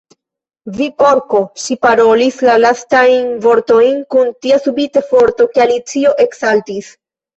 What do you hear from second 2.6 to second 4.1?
lastajn vortojn